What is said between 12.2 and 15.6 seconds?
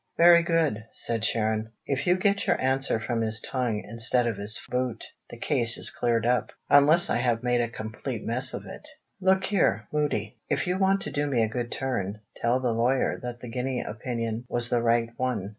tell the lawyer that the guinea opinion was the right one.